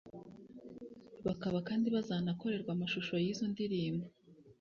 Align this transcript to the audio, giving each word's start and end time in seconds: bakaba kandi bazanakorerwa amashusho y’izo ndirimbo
bakaba 1.25 1.57
kandi 1.67 1.87
bazanakorerwa 1.95 2.71
amashusho 2.73 3.13
y’izo 3.23 3.45
ndirimbo 3.51 4.05